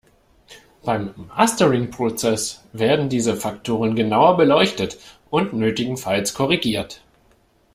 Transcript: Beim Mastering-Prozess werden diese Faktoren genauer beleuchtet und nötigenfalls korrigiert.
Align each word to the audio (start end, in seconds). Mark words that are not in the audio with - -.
Beim 0.83 1.13
Mastering-Prozess 1.27 2.63
werden 2.73 3.07
diese 3.07 3.35
Faktoren 3.35 3.95
genauer 3.95 4.35
beleuchtet 4.35 4.97
und 5.29 5.53
nötigenfalls 5.53 6.33
korrigiert. 6.33 7.03